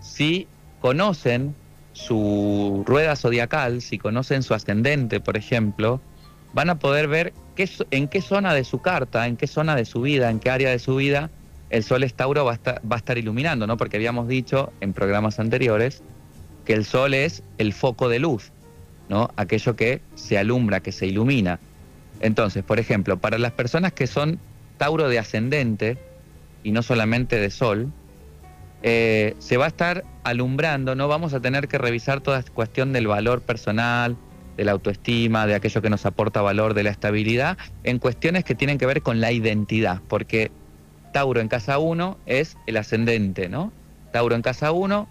si 0.00 0.46
conocen 0.80 1.54
su 1.92 2.84
rueda 2.86 3.16
zodiacal, 3.16 3.80
si 3.80 3.98
conocen 3.98 4.42
su 4.42 4.54
ascendente, 4.54 5.20
por 5.20 5.36
ejemplo, 5.36 6.00
van 6.52 6.70
a 6.70 6.78
poder 6.78 7.08
ver 7.08 7.32
en 7.90 8.08
qué 8.08 8.20
zona 8.20 8.54
de 8.54 8.64
su 8.64 8.80
carta, 8.80 9.26
en 9.26 9.36
qué 9.36 9.46
zona 9.46 9.76
de 9.76 9.84
su 9.84 10.02
vida, 10.02 10.30
en 10.30 10.40
qué 10.40 10.50
área 10.50 10.70
de 10.70 10.78
su 10.78 10.96
vida 10.96 11.30
el 11.72 11.82
Sol 11.82 12.04
es 12.04 12.12
Tauro 12.12 12.44
va 12.44 12.52
a 12.52 12.54
estar, 12.54 12.82
va 12.84 12.96
a 12.96 12.98
estar 12.98 13.16
iluminando, 13.16 13.66
¿no? 13.66 13.78
Porque 13.78 13.96
habíamos 13.96 14.28
dicho 14.28 14.70
en 14.82 14.92
programas 14.92 15.40
anteriores 15.40 16.02
que 16.66 16.74
el 16.74 16.84
sol 16.84 17.14
es 17.14 17.42
el 17.56 17.72
foco 17.72 18.10
de 18.10 18.18
luz, 18.18 18.52
¿no? 19.08 19.30
Aquello 19.36 19.74
que 19.74 20.02
se 20.14 20.36
alumbra, 20.36 20.80
que 20.80 20.92
se 20.92 21.06
ilumina. 21.06 21.58
Entonces, 22.20 22.62
por 22.62 22.78
ejemplo, 22.78 23.16
para 23.16 23.38
las 23.38 23.52
personas 23.52 23.94
que 23.94 24.06
son 24.06 24.38
Tauro 24.76 25.08
de 25.08 25.18
ascendente 25.18 25.96
y 26.62 26.72
no 26.72 26.82
solamente 26.82 27.40
de 27.40 27.48
sol, 27.48 27.90
eh, 28.82 29.34
se 29.38 29.56
va 29.56 29.64
a 29.64 29.68
estar 29.68 30.04
alumbrando, 30.24 30.94
¿no? 30.94 31.08
Vamos 31.08 31.32
a 31.32 31.40
tener 31.40 31.68
que 31.68 31.78
revisar 31.78 32.20
toda 32.20 32.40
esta 32.40 32.52
cuestión 32.52 32.92
del 32.92 33.06
valor 33.06 33.40
personal, 33.40 34.14
de 34.56 34.64
la 34.64 34.72
autoestima, 34.72 35.46
de 35.46 35.54
aquello 35.54 35.82
que 35.82 35.90
nos 35.90 36.06
aporta 36.06 36.42
valor, 36.42 36.74
de 36.74 36.82
la 36.82 36.90
estabilidad, 36.90 37.58
en 37.84 37.98
cuestiones 37.98 38.44
que 38.44 38.54
tienen 38.54 38.78
que 38.78 38.86
ver 38.86 39.02
con 39.02 39.20
la 39.20 39.32
identidad, 39.32 40.00
porque 40.08 40.50
Tauro 41.12 41.40
en 41.40 41.48
casa 41.48 41.78
1 41.78 42.18
es 42.26 42.56
el 42.66 42.76
ascendente, 42.76 43.48
¿no? 43.48 43.72
Tauro 44.12 44.34
en 44.34 44.42
casa 44.42 44.72
1, 44.72 45.08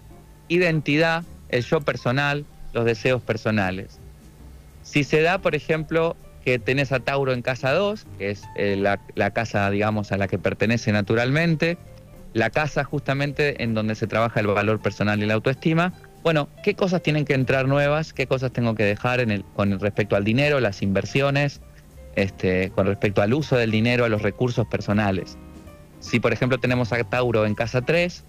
identidad, 0.48 1.24
el 1.48 1.64
yo 1.64 1.80
personal, 1.80 2.44
los 2.72 2.84
deseos 2.84 3.22
personales. 3.22 3.98
Si 4.82 5.04
se 5.04 5.22
da, 5.22 5.38
por 5.38 5.54
ejemplo, 5.54 6.16
que 6.44 6.58
tenés 6.58 6.92
a 6.92 7.00
Tauro 7.00 7.32
en 7.32 7.42
casa 7.42 7.72
2, 7.72 8.06
que 8.18 8.30
es 8.30 8.42
eh, 8.56 8.76
la, 8.76 9.30
casa, 9.30 9.70
digamos, 9.70 10.12
a 10.12 10.16
la 10.16 10.28
que 10.28 10.38
pertenece 10.38 10.92
naturalmente, 10.92 11.78
la 12.32 12.50
casa 12.50 12.84
justamente 12.84 13.62
en 13.62 13.74
donde 13.74 13.94
se 13.94 14.06
trabaja 14.06 14.40
el 14.40 14.48
valor 14.48 14.80
personal 14.80 15.22
y 15.22 15.26
la 15.26 15.34
autoestima, 15.34 15.92
bueno, 16.22 16.48
¿qué 16.62 16.74
cosas 16.74 17.02
tienen 17.02 17.24
que 17.24 17.34
entrar 17.34 17.66
nuevas? 17.66 18.12
¿Qué 18.12 18.26
cosas 18.26 18.52
tengo 18.52 18.74
que 18.74 18.84
dejar 18.84 19.20
en 19.20 19.30
el, 19.30 19.44
con 19.44 19.78
respecto 19.80 20.14
al 20.16 20.24
dinero, 20.24 20.60
las 20.60 20.82
inversiones, 20.82 21.60
este, 22.14 22.70
con 22.70 22.86
respecto 22.86 23.22
al 23.22 23.34
uso 23.34 23.56
del 23.56 23.70
dinero, 23.70 24.04
a 24.04 24.08
los 24.08 24.22
recursos 24.22 24.66
personales? 24.66 25.36
Si, 25.98 26.20
por 26.20 26.32
ejemplo, 26.32 26.58
tenemos 26.58 26.92
a 26.92 27.02
Tauro 27.04 27.44
en 27.44 27.54
casa 27.54 27.82
3, 27.82 28.24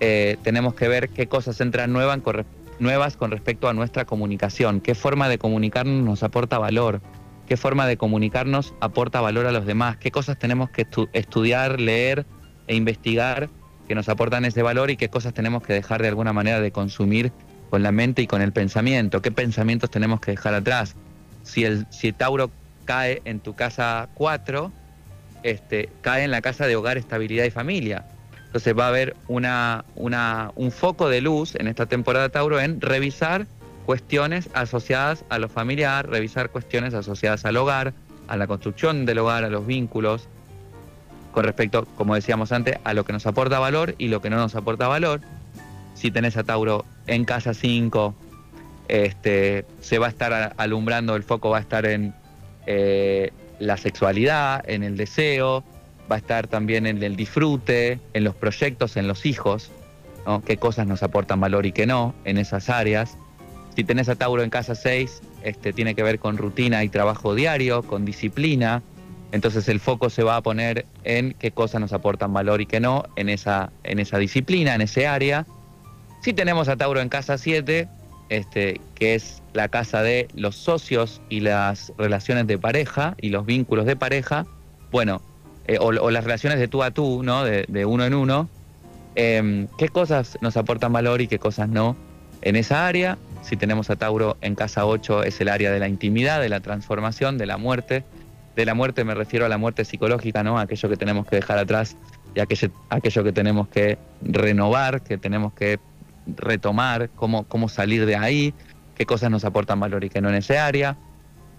eh, 0.00 0.36
tenemos 0.42 0.74
que 0.74 0.88
ver 0.88 1.08
qué 1.08 1.26
cosas 1.26 1.60
entran 1.60 1.92
nuevas 1.92 2.18
con, 2.18 2.44
nuevas 2.78 3.16
con 3.16 3.30
respecto 3.30 3.68
a 3.68 3.74
nuestra 3.74 4.04
comunicación, 4.04 4.80
qué 4.80 4.94
forma 4.94 5.28
de 5.28 5.38
comunicarnos 5.38 6.04
nos 6.04 6.22
aporta 6.22 6.58
valor, 6.58 7.00
qué 7.46 7.56
forma 7.56 7.86
de 7.86 7.96
comunicarnos 7.96 8.74
aporta 8.80 9.20
valor 9.20 9.46
a 9.46 9.52
los 9.52 9.66
demás, 9.66 9.96
qué 9.96 10.12
cosas 10.12 10.38
tenemos 10.38 10.70
que 10.70 10.86
estudiar, 11.12 11.80
leer 11.80 12.26
e 12.68 12.76
investigar 12.76 13.48
que 13.88 13.94
nos 13.94 14.08
aportan 14.08 14.44
ese 14.44 14.62
valor 14.62 14.90
y 14.90 14.96
qué 14.96 15.08
cosas 15.08 15.32
tenemos 15.32 15.62
que 15.62 15.72
dejar 15.72 16.02
de 16.02 16.08
alguna 16.08 16.32
manera 16.32 16.60
de 16.60 16.70
consumir 16.70 17.32
con 17.70 17.82
la 17.82 17.90
mente 17.90 18.22
y 18.22 18.26
con 18.26 18.42
el 18.42 18.52
pensamiento, 18.52 19.22
qué 19.22 19.32
pensamientos 19.32 19.90
tenemos 19.90 20.20
que 20.20 20.32
dejar 20.32 20.54
atrás. 20.54 20.94
Si 21.42 21.64
el 21.64 21.86
si 21.90 22.12
Tauro 22.12 22.50
cae 22.84 23.22
en 23.24 23.40
tu 23.40 23.54
casa 23.54 24.08
4, 24.14 24.70
este, 25.42 25.88
cae 26.02 26.24
en 26.24 26.30
la 26.30 26.42
casa 26.42 26.66
de 26.66 26.76
hogar, 26.76 26.98
estabilidad 26.98 27.44
y 27.44 27.50
familia. 27.50 28.04
Entonces 28.46 28.76
va 28.78 28.86
a 28.86 28.88
haber 28.88 29.16
una, 29.26 29.84
un 29.94 30.70
foco 30.70 31.08
de 31.08 31.20
luz 31.20 31.54
en 31.54 31.68
esta 31.68 31.86
temporada 31.86 32.28
Tauro 32.28 32.60
en 32.60 32.80
revisar 32.80 33.46
cuestiones 33.84 34.48
asociadas 34.54 35.24
a 35.28 35.38
lo 35.38 35.48
familiar, 35.48 36.08
revisar 36.08 36.50
cuestiones 36.50 36.94
asociadas 36.94 37.44
al 37.44 37.56
hogar, 37.56 37.94
a 38.26 38.36
la 38.36 38.46
construcción 38.46 39.06
del 39.06 39.18
hogar, 39.18 39.44
a 39.44 39.50
los 39.50 39.66
vínculos, 39.66 40.28
con 41.32 41.44
respecto, 41.44 41.86
como 41.96 42.14
decíamos 42.14 42.52
antes, 42.52 42.78
a 42.84 42.94
lo 42.94 43.04
que 43.04 43.12
nos 43.12 43.26
aporta 43.26 43.58
valor 43.58 43.94
y 43.98 44.08
lo 44.08 44.20
que 44.20 44.30
no 44.30 44.36
nos 44.36 44.54
aporta 44.54 44.88
valor. 44.88 45.20
Si 45.94 46.10
tenés 46.10 46.36
a 46.36 46.44
Tauro 46.44 46.84
en 47.06 47.24
casa 47.24 47.54
5, 47.54 48.14
este, 48.88 49.64
se 49.80 49.98
va 49.98 50.06
a 50.06 50.10
estar 50.10 50.54
alumbrando, 50.56 51.16
el 51.16 51.22
foco 51.22 51.50
va 51.50 51.58
a 51.58 51.60
estar 51.60 51.86
en 51.86 52.14
eh, 52.66 53.32
la 53.58 53.76
sexualidad, 53.76 54.68
en 54.68 54.82
el 54.82 54.96
deseo, 54.96 55.64
va 56.10 56.16
a 56.16 56.18
estar 56.18 56.46
también 56.46 56.86
en 56.86 57.02
el 57.02 57.16
disfrute, 57.16 58.00
en 58.14 58.24
los 58.24 58.34
proyectos, 58.34 58.96
en 58.96 59.08
los 59.08 59.26
hijos, 59.26 59.70
¿no? 60.26 60.42
qué 60.42 60.56
cosas 60.56 60.86
nos 60.86 61.02
aportan 61.02 61.40
valor 61.40 61.66
y 61.66 61.72
qué 61.72 61.86
no 61.86 62.14
en 62.24 62.38
esas 62.38 62.68
áreas. 62.68 63.18
Si 63.76 63.84
tenés 63.84 64.08
a 64.08 64.16
Tauro 64.16 64.42
en 64.42 64.50
casa 64.50 64.74
6, 64.74 65.20
este, 65.42 65.72
tiene 65.72 65.94
que 65.94 66.02
ver 66.02 66.18
con 66.18 66.36
rutina 66.36 66.82
y 66.82 66.88
trabajo 66.88 67.34
diario, 67.34 67.82
con 67.82 68.04
disciplina. 68.04 68.82
Entonces 69.32 69.68
el 69.68 69.80
foco 69.80 70.10
se 70.10 70.22
va 70.22 70.36
a 70.36 70.42
poner 70.42 70.86
en 71.04 71.34
qué 71.34 71.50
cosas 71.50 71.80
nos 71.80 71.92
aportan 71.92 72.32
valor 72.32 72.60
y 72.60 72.66
qué 72.66 72.80
no 72.80 73.04
en 73.16 73.28
esa, 73.28 73.70
en 73.84 73.98
esa 73.98 74.18
disciplina, 74.18 74.74
en 74.74 74.80
ese 74.80 75.06
área. 75.06 75.46
Si 76.22 76.32
tenemos 76.32 76.68
a 76.68 76.76
Tauro 76.76 77.00
en 77.00 77.08
casa 77.08 77.36
7, 77.36 77.88
este, 78.30 78.80
que 78.94 79.14
es 79.14 79.42
la 79.52 79.68
casa 79.68 80.02
de 80.02 80.28
los 80.34 80.56
socios 80.56 81.20
y 81.28 81.40
las 81.40 81.92
relaciones 81.98 82.46
de 82.46 82.58
pareja 82.58 83.14
y 83.20 83.30
los 83.30 83.46
vínculos 83.46 83.86
de 83.86 83.96
pareja, 83.96 84.46
bueno, 84.90 85.20
eh, 85.66 85.78
o, 85.78 85.92
las 85.92 86.24
relaciones 86.24 86.58
de 86.58 86.68
tú 86.68 86.82
a 86.82 86.90
tú, 86.90 87.22
¿no? 87.22 87.44
De, 87.44 87.84
uno 87.84 88.04
en 88.04 88.14
uno, 88.14 88.48
em, 89.14 89.68
qué 89.76 89.88
cosas 89.88 90.38
nos 90.40 90.56
aportan 90.56 90.92
valor 90.92 91.20
y 91.20 91.28
qué 91.28 91.38
cosas 91.38 91.68
no 91.68 91.96
en 92.40 92.56
esa 92.56 92.86
área. 92.86 93.18
Si 93.42 93.56
tenemos 93.56 93.90
a 93.90 93.96
Tauro 93.96 94.36
en 94.40 94.54
casa 94.54 94.86
8 94.86 95.24
es 95.24 95.40
el 95.40 95.48
área 95.48 95.70
de 95.70 95.78
la 95.78 95.88
intimidad, 95.88 96.40
de 96.40 96.48
la 96.48 96.60
transformación, 96.60 97.38
de 97.38 97.46
la 97.46 97.58
muerte. 97.58 98.04
De 98.58 98.64
la 98.64 98.74
muerte 98.74 99.04
me 99.04 99.14
refiero 99.14 99.46
a 99.46 99.48
la 99.48 99.56
muerte 99.56 99.84
psicológica, 99.84 100.42
¿no? 100.42 100.58
Aquello 100.58 100.88
que 100.88 100.96
tenemos 100.96 101.28
que 101.28 101.36
dejar 101.36 101.58
atrás 101.58 101.96
y 102.34 102.40
aquello, 102.40 102.72
aquello 102.90 103.22
que 103.22 103.30
tenemos 103.30 103.68
que 103.68 103.98
renovar, 104.20 105.00
que 105.02 105.16
tenemos 105.16 105.52
que 105.52 105.78
retomar, 106.26 107.08
cómo, 107.14 107.44
cómo 107.44 107.68
salir 107.68 108.04
de 108.04 108.16
ahí, 108.16 108.52
qué 108.96 109.06
cosas 109.06 109.30
nos 109.30 109.44
aportan 109.44 109.78
valor 109.78 110.02
y 110.02 110.10
qué 110.10 110.20
no 110.20 110.28
en 110.28 110.34
ese 110.34 110.58
área. 110.58 110.96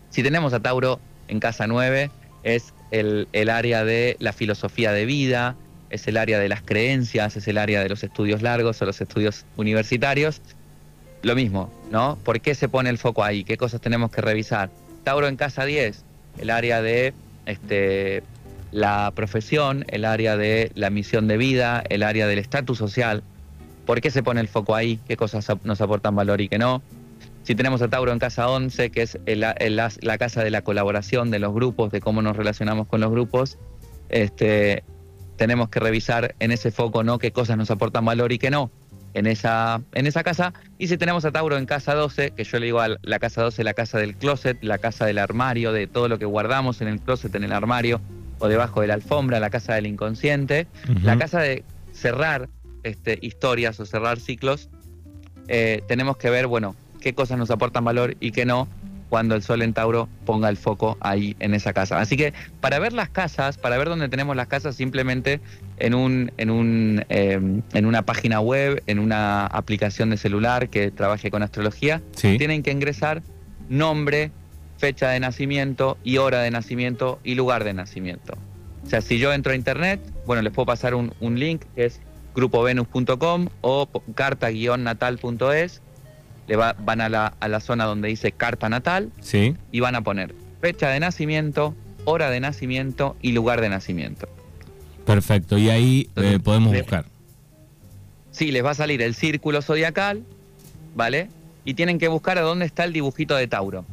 Si 0.10 0.24
tenemos 0.24 0.52
a 0.52 0.60
Tauro 0.60 1.00
en 1.30 1.40
casa 1.40 1.68
9, 1.68 2.12
es 2.44 2.74
el, 2.92 3.30
el, 3.32 3.50
área 3.50 3.86
de 3.86 4.18
la 4.20 4.34
filosofía 4.34 4.92
de 4.92 5.06
vida, 5.06 5.56
es 5.92 6.06
el 6.10 6.18
área 6.18 6.38
de 6.38 6.50
las 6.50 6.64
creencias, 6.64 7.38
es 7.38 7.48
el 7.48 7.60
área 7.60 7.82
de 7.82 7.88
los 7.88 8.04
estudios 8.04 8.42
largos 8.42 8.82
o 8.82 8.86
los 8.86 9.00
estudios 9.00 9.46
universitarios. 9.56 10.42
Lo 11.22 11.34
mismo, 11.34 11.72
¿no? 11.92 12.18
¿Por 12.26 12.42
qué 12.42 12.56
se 12.56 12.68
pone 12.68 12.90
el 12.90 12.98
foco 12.98 13.24
ahí? 13.24 13.46
¿Qué 13.46 13.56
cosas 13.56 13.80
tenemos 13.80 14.12
que 14.12 14.20
revisar? 14.20 14.70
Tauro 15.06 15.30
en 15.30 15.38
casa 15.38 15.64
10, 15.64 16.04
el 16.40 16.50
área 16.50 16.82
de 16.82 17.14
este, 17.46 18.24
la 18.72 19.12
profesión, 19.16 19.86
el 19.90 20.06
área 20.06 20.38
de 20.38 20.72
la 20.76 20.90
misión 20.90 21.28
de 21.28 21.38
vida, 21.38 21.84
el 21.90 22.04
área 22.04 22.28
del 22.28 22.40
estatus 22.40 22.78
social, 22.78 23.24
¿Por 23.90 24.02
qué 24.02 24.12
se 24.12 24.22
pone 24.22 24.40
el 24.40 24.48
foco 24.48 24.76
ahí? 24.76 25.00
¿Qué 25.08 25.18
cosas 25.18 25.48
nos 25.64 25.82
aportan 25.82 26.16
valor 26.16 26.42
y 26.42 26.48
qué 26.48 26.60
no? 26.60 26.84
Si 27.42 27.56
tenemos 27.56 27.82
a 27.82 27.88
Tauro 27.88 28.12
en 28.12 28.20
casa 28.20 28.48
11, 28.48 28.92
que 28.92 29.02
es 29.02 29.18
la 29.26 30.18
casa 30.20 30.44
de 30.44 30.52
la 30.52 30.62
colaboración, 30.62 31.32
de 31.32 31.40
los 31.40 31.56
grupos, 31.56 31.92
de 31.92 32.00
cómo 32.00 32.22
nos 32.22 32.38
relacionamos 32.38 32.86
con 32.86 33.02
los 33.02 33.10
grupos, 33.10 33.58
este, 34.10 34.84
tenemos 35.38 35.70
que 35.70 35.80
revisar 35.80 36.36
en 36.38 36.52
ese 36.52 36.70
foco 36.70 37.04
no 37.04 37.18
qué 37.18 37.32
cosas 37.32 37.58
nos 37.58 37.72
aportan 37.72 38.06
valor 38.06 38.32
y 38.32 38.38
qué 38.38 38.52
no 38.52 38.70
en 39.14 39.28
esa, 39.28 39.82
en 39.94 40.08
esa 40.08 40.24
casa. 40.24 40.54
Y 40.78 40.88
si 40.88 40.98
tenemos 40.98 41.26
a 41.26 41.32
Tauro 41.32 41.58
en 41.58 41.66
casa 41.66 41.94
12, 41.94 42.32
que 42.32 42.44
yo 42.44 42.60
le 42.60 42.68
digo 42.68 42.80
a 42.80 42.90
la 43.02 43.20
casa 43.20 43.42
12, 43.42 43.64
la 43.64 43.74
casa 43.74 43.98
del 43.98 44.16
closet, 44.16 44.58
la 44.62 44.78
casa 44.78 45.06
del 45.06 45.18
armario, 45.18 45.72
de 45.72 45.88
todo 45.88 46.08
lo 46.08 46.20
que 46.20 46.26
guardamos 46.26 46.82
en 46.82 46.88
el 46.88 47.00
closet, 47.00 47.34
en 47.36 47.44
el 47.44 47.52
armario 47.52 48.02
o 48.40 48.48
debajo 48.48 48.82
de 48.82 48.88
la 48.88 48.94
alfombra, 48.94 49.40
la 49.40 49.50
casa 49.50 49.76
del 49.76 49.86
inconsciente, 49.86 50.68
la 51.04 51.18
casa 51.18 51.42
de 51.42 51.64
cerrar 51.92 52.48
este, 52.84 53.20
historias 53.22 53.80
o 53.80 53.86
cerrar 53.86 54.20
ciclos, 54.20 54.70
eh, 55.50 55.82
tenemos 55.88 56.18
que 56.18 56.30
ver, 56.30 56.48
bueno, 56.48 56.76
qué 57.02 57.14
cosas 57.14 57.38
nos 57.38 57.52
aportan 57.52 57.84
valor 57.84 58.16
y 58.20 58.32
qué 58.32 58.46
no 58.46 58.68
cuando 59.10 59.36
el 59.36 59.44
Sol 59.44 59.62
en 59.62 59.74
Tauro 59.74 60.08
ponga 60.26 60.50
el 60.50 60.58
foco 60.58 60.98
ahí 61.02 61.36
en 61.40 61.54
esa 61.54 61.74
casa. 61.74 62.00
Así 62.00 62.16
que 62.16 62.34
para 62.62 62.80
ver 62.80 62.94
las 62.94 63.10
casas, 63.10 63.58
para 63.58 63.78
ver 63.78 63.90
dónde 63.90 64.08
tenemos 64.10 64.36
las 64.36 64.48
casas, 64.48 64.76
simplemente 64.76 65.42
en 65.78 65.94
un, 65.96 66.32
en 66.38 66.50
un, 66.50 67.06
em, 67.10 67.62
en 67.74 67.86
una 67.86 68.04
página 68.04 68.40
web, 68.40 68.84
en 68.88 69.00
una 69.00 69.46
aplicación 69.48 70.12
de 70.12 70.18
celular 70.18 70.70
que 70.70 70.92
trabaje 70.92 71.32
con 71.32 71.44
astrología, 71.44 72.02
tienen 72.16 72.64
que 72.64 72.72
ingresar 72.72 73.24
nombre, 73.68 74.32
fecha 74.78 75.10
de 75.10 75.20
nacimiento 75.20 75.98
y 76.04 76.18
hora 76.18 76.42
de 76.42 76.52
nacimiento 76.52 77.20
y 77.24 77.36
lugar 77.36 77.64
de 77.64 77.74
nacimiento. 77.74 78.34
O 78.86 78.90
sea, 78.90 79.02
si 79.02 79.20
yo 79.20 79.34
entro 79.34 79.52
a 79.52 79.56
internet, 79.56 80.00
bueno, 80.26 80.42
les 80.42 80.54
puedo 80.54 80.66
pasar 80.66 80.96
un, 80.96 81.14
un 81.20 81.38
link 81.38 81.64
que 81.76 81.86
es 81.86 82.00
grupovenus.com 82.36 83.48
o 83.62 83.90
carta-natal.es. 84.16 85.82
Le 86.50 86.56
van 86.58 87.00
a 87.00 87.08
la, 87.08 87.28
a 87.40 87.48
la, 87.48 87.60
zona 87.62 87.86
donde 87.86 88.10
dice 88.10 88.34
carta 88.34 88.68
natal 88.68 89.12
sí. 89.22 89.56
y 89.72 89.80
van 89.80 89.96
a 89.96 90.02
poner 90.02 90.34
fecha 90.60 90.90
de 90.90 91.00
nacimiento, 91.00 91.76
hora 92.06 92.30
de 92.30 92.40
nacimiento 92.40 93.16
y 93.22 93.32
lugar 93.32 93.62
de 93.62 93.70
nacimiento. 93.70 94.28
Perfecto, 95.06 95.58
y 95.58 95.70
ahí 95.70 96.10
eh, 96.16 96.40
podemos 96.44 96.76
buscar. 96.76 97.06
Sí, 98.32 98.52
les 98.52 98.64
va 98.64 98.72
a 98.72 98.76
salir 98.76 99.02
el 99.02 99.16
círculo 99.16 99.62
zodiacal, 99.62 100.24
¿vale? 100.96 101.30
Y 101.66 101.74
tienen 101.74 101.98
que 102.00 102.08
buscar 102.08 102.38
a 102.38 102.42
dónde 102.42 102.66
está 102.66 102.84
el 102.84 102.94
dibujito 102.94 103.36
de 103.36 103.48
Tauro, 103.48 103.86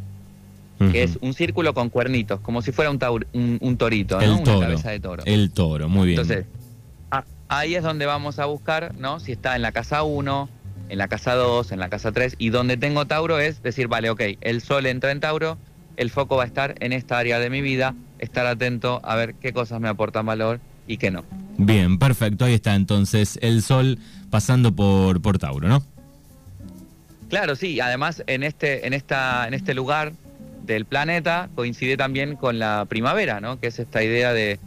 que 0.78 1.02
es 1.02 1.18
un 1.22 1.34
círculo 1.34 1.72
con 1.74 1.88
cuernitos, 1.88 2.40
como 2.40 2.62
si 2.62 2.72
fuera 2.72 2.90
un, 2.90 3.58
un, 3.60 3.76
torito, 3.76 4.20
el 4.20 4.30
¿no? 4.30 4.42
Toro, 4.42 4.58
Una 4.58 4.66
cabeza 4.66 4.90
de 4.90 5.00
toro. 5.00 5.22
El 5.24 5.50
toro, 5.52 5.88
muy 5.88 6.08
bien. 6.08 6.20
Entonces, 6.20 6.46
ahí 7.48 7.74
es 7.74 7.82
donde 7.82 8.06
vamos 8.06 8.38
a 8.38 8.46
buscar, 8.46 8.94
¿no? 8.94 9.20
Si 9.20 9.32
está 9.32 9.56
en 9.56 9.62
la 9.62 9.72
casa 9.72 10.02
1, 10.02 10.48
en 10.88 10.98
la 10.98 11.08
casa 11.08 11.34
2, 11.34 11.72
en 11.72 11.80
la 11.80 11.88
casa 11.88 12.12
3, 12.12 12.36
y 12.38 12.50
donde 12.50 12.76
tengo 12.76 13.06
Tauro 13.06 13.38
es 13.38 13.62
decir, 13.62 13.88
vale, 13.88 14.10
ok, 14.10 14.22
el 14.40 14.60
sol 14.60 14.86
entra 14.86 15.10
en 15.10 15.20
Tauro, 15.20 15.58
el 15.96 16.10
foco 16.10 16.36
va 16.36 16.44
a 16.44 16.46
estar 16.46 16.74
en 16.80 16.92
esta 16.92 17.18
área 17.18 17.38
de 17.38 17.50
mi 17.50 17.60
vida, 17.60 17.94
estar 18.18 18.46
atento 18.46 19.00
a 19.04 19.16
ver 19.16 19.34
qué 19.34 19.52
cosas 19.52 19.80
me 19.80 19.88
aportan 19.88 20.26
valor 20.26 20.60
y 20.86 20.98
qué 20.98 21.10
no. 21.10 21.24
Bien, 21.58 21.98
perfecto, 21.98 22.44
ahí 22.44 22.54
está 22.54 22.74
entonces 22.74 23.38
el 23.42 23.62
sol 23.62 23.98
pasando 24.30 24.74
por, 24.74 25.20
por 25.20 25.38
Tauro, 25.38 25.68
¿no? 25.68 25.82
Claro, 27.28 27.56
sí, 27.56 27.80
además 27.80 28.22
en 28.26 28.42
este, 28.42 28.86
en 28.86 28.92
esta, 28.92 29.48
en 29.48 29.54
este 29.54 29.74
lugar 29.74 30.12
del 30.64 30.84
planeta 30.84 31.48
coincide 31.54 31.96
también 31.96 32.36
con 32.36 32.58
la 32.58 32.84
primavera, 32.88 33.40
¿no? 33.40 33.58
Que 33.58 33.68
es 33.68 33.78
esta 33.78 34.02
idea 34.02 34.32
de 34.32 34.58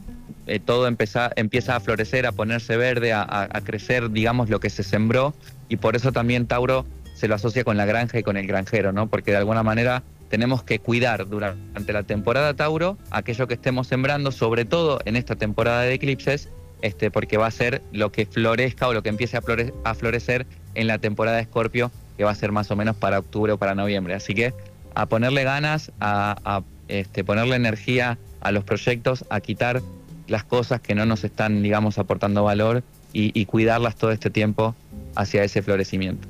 eh, 0.47 0.59
todo 0.59 0.87
empieza, 0.87 1.31
empieza 1.35 1.75
a 1.75 1.79
florecer, 1.79 2.25
a 2.25 2.31
ponerse 2.31 2.75
verde, 2.75 3.13
a, 3.13 3.47
crecer, 3.63 4.09
digamos, 4.09 4.49
lo 4.49 4.59
que 4.59 4.71
se 4.71 4.81
sembró. 4.81 5.35
Y 5.69 5.77
por 5.77 5.95
eso 5.95 6.11
también 6.11 6.47
Tauro 6.47 6.85
se 7.13 7.27
lo 7.27 7.35
asocia 7.35 7.63
con 7.63 7.77
la 7.77 7.85
granja 7.85 8.19
y 8.19 8.23
con 8.23 8.37
el 8.37 8.47
granjero, 8.47 8.91
¿no? 8.91 9.07
Porque 9.07 9.31
de 9.31 9.37
alguna 9.37 9.63
manera 9.63 10.03
tenemos 10.29 10.63
que 10.63 10.79
cuidar 10.79 11.27
durante 11.27 11.93
la 11.93 12.03
temporada 12.03 12.53
Tauro 12.53 12.97
aquello 13.11 13.47
que 13.47 13.55
estemos 13.55 13.87
sembrando, 13.87 14.31
sobre 14.31 14.65
todo 14.65 14.99
en 15.05 15.15
esta 15.15 15.35
temporada 15.35 15.81
de 15.81 15.93
eclipses, 15.93 16.49
este, 16.81 17.11
porque 17.11 17.37
va 17.37 17.47
a 17.47 17.51
ser 17.51 17.81
lo 17.91 18.11
que 18.11 18.25
florezca 18.25 18.87
o 18.87 18.93
lo 18.93 19.03
que 19.03 19.09
empiece 19.09 19.37
a, 19.37 19.93
florecer 19.95 20.45
en 20.75 20.87
la 20.87 20.97
temporada 20.97 21.37
de 21.37 21.43
Escorpio, 21.43 21.91
que 22.17 22.23
va 22.23 22.31
a 22.31 22.35
ser 22.35 22.51
más 22.51 22.71
o 22.71 22.75
menos 22.75 22.95
para 22.95 23.19
octubre 23.19 23.51
o 23.51 23.57
para 23.57 23.75
noviembre. 23.75 24.13
Así 24.13 24.33
que 24.33 24.53
a 24.95 25.07
ponerle 25.07 25.43
ganas, 25.43 25.91
a, 25.99 26.61
este, 26.87 27.23
ponerle 27.23 27.55
energía 27.55 28.17
a 28.41 28.51
los 28.51 28.63
proyectos, 28.63 29.25
a 29.29 29.41
quitar 29.41 29.81
las 30.27 30.43
cosas 30.43 30.79
que 30.79 30.95
no 30.95 31.05
nos 31.05 31.23
están, 31.23 31.61
digamos, 31.61 31.97
aportando 31.97 32.43
valor 32.43 32.83
y, 33.11 33.45
cuidarlas 33.45 33.95
todo 33.95 34.11
este 34.11 34.29
tiempo 34.29 34.75
hacia 35.15 35.43
ese 35.43 35.61
florecimiento. 35.61 36.27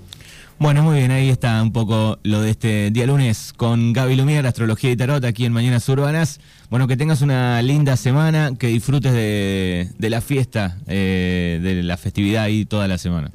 Bueno, 0.59 0.83
muy 0.83 0.98
bien, 0.98 1.12
ahí 1.12 1.29
está 1.29 1.62
un 1.63 1.71
poco 1.71 2.19
lo 2.24 2.41
de 2.41 2.50
este 2.50 2.91
día 2.91 3.05
lunes 3.05 3.53
con 3.55 3.93
Gaby 3.93 4.17
Lumier, 4.17 4.45
Astrología 4.45 4.91
y 4.91 4.98
Tarot, 4.98 5.24
aquí 5.24 5.45
en 5.45 5.53
Mañanas 5.53 5.88
Urbanas. 5.88 6.41
Bueno, 6.69 6.86
que 6.86 6.98
tengas 6.98 7.21
una 7.21 7.62
linda 7.62 7.95
semana, 7.95 8.51
que 8.59 8.67
disfrutes 8.67 9.13
de, 9.13 10.09
la 10.09 10.19
fiesta, 10.19 10.77
eh, 10.88 11.62
de 11.63 11.81
la 11.81 11.95
festividad 11.95 12.43
ahí 12.43 12.65
toda 12.65 12.89
la 12.89 12.98
semana. 12.98 13.31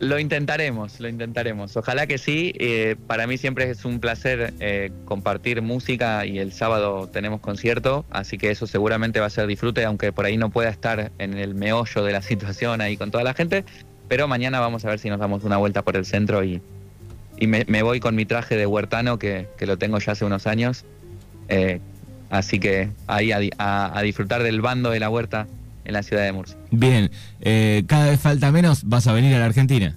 Lo 0.00 0.20
intentaremos, 0.20 1.00
lo 1.00 1.08
intentaremos. 1.08 1.76
Ojalá 1.76 2.06
que 2.06 2.18
sí. 2.18 2.52
Eh, 2.60 2.94
para 3.08 3.26
mí 3.26 3.36
siempre 3.36 3.68
es 3.68 3.84
un 3.84 3.98
placer 3.98 4.54
eh, 4.60 4.92
compartir 5.04 5.60
música 5.60 6.24
y 6.24 6.38
el 6.38 6.52
sábado 6.52 7.08
tenemos 7.08 7.40
concierto, 7.40 8.04
así 8.10 8.38
que 8.38 8.52
eso 8.52 8.68
seguramente 8.68 9.18
va 9.18 9.26
a 9.26 9.30
ser 9.30 9.48
disfrute, 9.48 9.84
aunque 9.84 10.12
por 10.12 10.24
ahí 10.24 10.36
no 10.36 10.50
pueda 10.50 10.68
estar 10.68 11.10
en 11.18 11.34
el 11.34 11.56
meollo 11.56 12.04
de 12.04 12.12
la 12.12 12.22
situación 12.22 12.80
ahí 12.80 12.96
con 12.96 13.10
toda 13.10 13.24
la 13.24 13.34
gente. 13.34 13.64
Pero 14.08 14.26
mañana 14.28 14.60
vamos 14.60 14.84
a 14.84 14.88
ver 14.88 14.98
si 14.98 15.08
nos 15.10 15.20
damos 15.20 15.44
una 15.44 15.56
vuelta 15.56 15.82
por 15.82 15.96
el 15.96 16.04
centro 16.04 16.42
y, 16.44 16.60
me, 17.40 17.82
voy 17.82 18.00
con 18.00 18.16
mi 18.16 18.24
traje 18.24 18.56
de 18.56 18.66
huertano 18.66 19.18
que, 19.18 19.46
lo 19.60 19.78
tengo 19.78 19.98
ya 19.98 20.12
hace 20.12 20.24
unos 20.24 20.46
años. 20.46 20.84
Eh, 21.48 21.80
así 22.30 22.58
que 22.58 22.90
ahí 23.06 23.30
a 23.32 24.00
disfrutar 24.02 24.42
del 24.42 24.60
bando 24.60 24.90
de 24.90 25.00
la 25.00 25.08
huerta 25.08 25.46
en 25.88 25.94
la 25.94 26.02
ciudad 26.02 26.22
de 26.22 26.32
Murcia. 26.32 26.56
Bien, 26.70 27.10
eh, 27.40 27.82
cada 27.88 28.10
vez 28.10 28.20
falta 28.20 28.52
menos, 28.52 28.84
¿vas 28.84 29.06
a 29.06 29.12
venir 29.12 29.34
a 29.34 29.38
la 29.38 29.46
Argentina? 29.46 29.96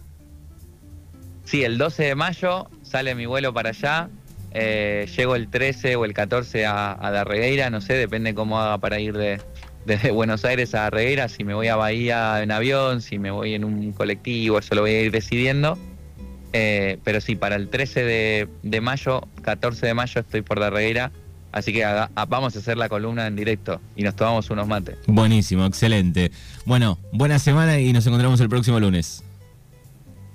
Sí, 1.44 1.64
el 1.64 1.78
12 1.78 2.04
de 2.04 2.16
mayo 2.16 2.70
sale 2.82 3.14
mi 3.14 3.26
vuelo 3.26 3.54
para 3.54 3.70
allá. 3.70 4.10
Eh, 4.54 5.08
llego 5.16 5.36
el 5.36 5.50
13 5.50 5.98
o 5.98 6.06
el 6.06 6.14
14 6.14 6.66
a, 6.66 6.98
a 7.00 7.12
Darregueira, 7.12 7.70
no 7.70 7.82
sé, 7.82 7.94
depende 7.94 8.34
cómo 8.34 8.60
haga 8.60 8.78
para 8.80 9.00
ir 9.00 9.18
de, 9.18 9.42
desde 9.86 10.12
Buenos 10.12 10.46
Aires 10.46 10.74
a 10.76 10.82
Darregueira, 10.82 11.30
si 11.30 11.44
me 11.44 11.54
voy 11.54 11.68
a 11.68 11.76
Bahía 11.76 12.42
en 12.42 12.52
avión, 12.52 13.02
si 13.02 13.20
me 13.20 13.32
voy 13.32 13.54
en 13.54 13.64
un 13.64 13.92
colectivo, 13.92 14.60
eso 14.60 14.76
lo 14.76 14.82
voy 14.82 14.92
a 14.92 15.02
ir 15.02 15.12
decidiendo. 15.12 15.78
Eh, 16.54 16.98
pero 17.04 17.22
sí, 17.22 17.36
para 17.36 17.56
el 17.56 17.70
13 17.70 18.04
de, 18.04 18.48
de, 18.62 18.82
mayo, 18.82 19.22
14 19.42 19.86
de 19.88 19.94
mayo 19.94 20.20
estoy 20.20 20.42
por 20.42 20.60
Darregueira 20.60 21.12
Así 21.52 21.74
que 21.74 21.84
vamos 22.30 22.56
a 22.56 22.60
hacer 22.60 22.78
la 22.78 22.88
columna 22.88 23.28
en 23.28 23.36
directo 23.36 23.82
y 23.96 24.04
nos 24.04 24.16
tomamos 24.16 24.50
unos 24.50 24.68
mates. 24.68 24.98
Buenísimo, 25.08 25.66
excelente. 25.66 26.32
Bueno, 26.66 26.98
buena 27.12 27.40
semana 27.40 27.80
y 27.80 27.92
nos 27.92 28.08
encontramos 28.08 28.40
el 28.40 28.48
próximo 28.48 28.80
lunes. 28.80 29.24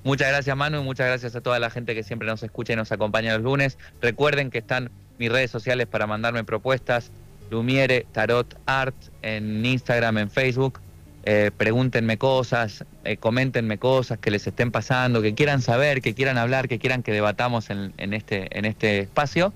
Muchas 0.04 0.28
gracias 0.28 0.56
Manu, 0.56 0.82
muchas 0.84 1.06
gracias 1.06 1.34
a 1.34 1.40
toda 1.40 1.58
la 1.58 1.68
gente 1.70 1.94
que 1.94 2.04
siempre 2.04 2.28
nos 2.28 2.42
escucha 2.42 2.74
y 2.74 2.76
nos 2.76 2.92
acompaña 2.92 3.34
los 3.34 3.42
lunes. 3.42 3.78
Recuerden 4.00 4.50
que 4.50 4.58
están 4.58 4.90
mis 5.18 5.32
redes 5.32 5.50
sociales 5.50 5.86
para 5.86 6.06
mandarme 6.06 6.44
propuestas, 6.44 7.10
Lumiere 7.50 8.06
Tarot 8.12 8.58
Art 8.66 8.96
en 9.22 9.64
Instagram, 9.64 10.18
en 10.18 10.30
Facebook. 10.30 10.80
eh, 11.28 11.50
pregúntenme 11.56 12.18
cosas, 12.18 12.84
eh, 13.04 13.16
coméntenme 13.16 13.78
cosas 13.78 14.18
que 14.18 14.30
les 14.30 14.46
estén 14.46 14.70
pasando, 14.70 15.20
que 15.22 15.34
quieran 15.34 15.60
saber, 15.60 16.00
que 16.00 16.14
quieran 16.14 16.38
hablar, 16.38 16.68
que 16.68 16.78
quieran 16.78 17.02
que 17.02 17.12
debatamos 17.12 17.68
en, 17.70 17.92
este, 18.14 18.56
en 18.56 18.64
este 18.64 19.00
espacio. 19.00 19.52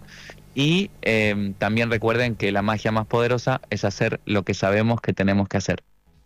Y 0.54 0.90
eh, 1.02 1.54
también 1.58 1.90
recuerden 1.90 2.34
que 2.34 2.50
la 2.50 2.62
magia 2.62 2.90
más 2.90 3.06
poderosa 3.06 3.60
es 3.70 3.84
hacer 3.84 4.20
lo 4.24 4.42
que 4.42 4.52
sabemos 4.54 5.00
que 5.00 5.12
tenemos 5.12 5.48
que 5.48 5.58
hacer. 5.58 5.84